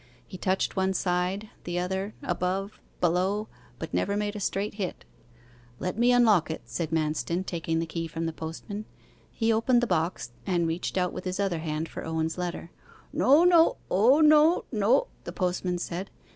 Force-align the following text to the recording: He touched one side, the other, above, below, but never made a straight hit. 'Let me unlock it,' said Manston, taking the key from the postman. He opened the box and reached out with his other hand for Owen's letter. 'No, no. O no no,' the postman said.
He 0.27 0.35
touched 0.35 0.75
one 0.75 0.95
side, 0.95 1.51
the 1.63 1.77
other, 1.77 2.15
above, 2.23 2.79
below, 2.99 3.49
but 3.77 3.93
never 3.93 4.17
made 4.17 4.35
a 4.35 4.39
straight 4.39 4.73
hit. 4.73 5.05
'Let 5.77 5.95
me 5.95 6.11
unlock 6.11 6.49
it,' 6.49 6.63
said 6.67 6.89
Manston, 6.89 7.45
taking 7.45 7.77
the 7.77 7.85
key 7.85 8.07
from 8.07 8.25
the 8.25 8.33
postman. 8.33 8.85
He 9.31 9.53
opened 9.53 9.79
the 9.79 9.85
box 9.85 10.31
and 10.43 10.67
reached 10.67 10.97
out 10.97 11.13
with 11.13 11.25
his 11.25 11.39
other 11.39 11.59
hand 11.59 11.87
for 11.87 12.03
Owen's 12.03 12.39
letter. 12.39 12.71
'No, 13.13 13.43
no. 13.43 13.77
O 13.91 14.21
no 14.21 14.65
no,' 14.71 15.05
the 15.23 15.31
postman 15.31 15.77
said. 15.77 16.09